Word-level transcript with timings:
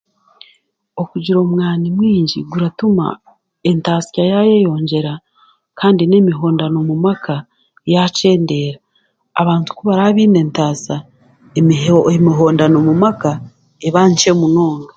Okugira 1.01 1.37
omwani 1.45 1.87
mwingi 1.97 2.39
guratuma 2.51 3.05
entaasya 3.69 4.23
yaayeyongyera 4.31 5.13
kandi 5.79 6.03
n'emihondano 6.05 6.77
mumaka 6.89 7.35
yaakyendera, 7.93 8.77
abantu 9.41 9.69
kubarikuba 9.77 10.15
baine 10.17 10.39
entaasa, 10.45 10.95
emiho 11.59 11.97
emihondano 12.15 12.77
mumaka 12.87 13.31
ereba 13.85 14.01
nkye 14.09 14.31
munonga 14.39 14.89